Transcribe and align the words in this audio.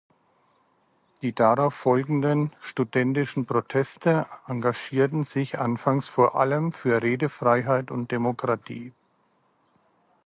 Die 1.21 1.31
darauf 1.35 1.75
folgenden 1.75 2.49
studentischen 2.59 3.45
Proteste 3.45 4.25
engagierten 4.47 5.25
sich 5.25 5.59
anfangs 5.59 6.07
vor 6.07 6.33
allem 6.33 6.73
für 6.73 7.03
Redefreiheit 7.03 7.91
und 7.91 8.11
Demokratie. 8.11 8.93